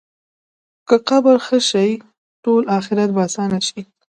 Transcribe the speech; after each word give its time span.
که 0.87 0.95
قبر 1.09 1.35
ښه 1.45 1.59
شي، 1.69 1.87
ټول 2.43 2.61
آخرت 2.77 3.09
به 3.15 3.21
اسان 3.27 3.51
شي. 3.67 3.81